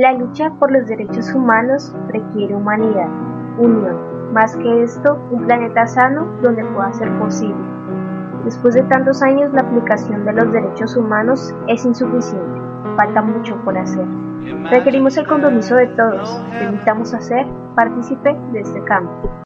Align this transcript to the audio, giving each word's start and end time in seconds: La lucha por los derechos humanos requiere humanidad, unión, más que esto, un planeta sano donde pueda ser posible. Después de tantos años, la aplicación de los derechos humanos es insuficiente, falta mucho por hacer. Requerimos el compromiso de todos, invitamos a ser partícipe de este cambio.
La 0.00 0.12
lucha 0.12 0.50
por 0.60 0.70
los 0.70 0.86
derechos 0.86 1.34
humanos 1.34 1.92
requiere 2.06 2.54
humanidad, 2.54 3.08
unión, 3.58 4.32
más 4.32 4.54
que 4.54 4.84
esto, 4.84 5.18
un 5.32 5.44
planeta 5.44 5.88
sano 5.88 6.24
donde 6.40 6.64
pueda 6.66 6.92
ser 6.92 7.10
posible. 7.18 7.56
Después 8.44 8.74
de 8.74 8.82
tantos 8.82 9.22
años, 9.22 9.52
la 9.52 9.62
aplicación 9.62 10.24
de 10.24 10.34
los 10.34 10.52
derechos 10.52 10.96
humanos 10.96 11.52
es 11.66 11.84
insuficiente, 11.84 12.60
falta 12.96 13.22
mucho 13.22 13.56
por 13.64 13.76
hacer. 13.76 14.06
Requerimos 14.70 15.16
el 15.16 15.26
compromiso 15.26 15.74
de 15.74 15.88
todos, 15.88 16.44
invitamos 16.62 17.12
a 17.12 17.20
ser 17.20 17.48
partícipe 17.74 18.38
de 18.52 18.60
este 18.60 18.80
cambio. 18.84 19.28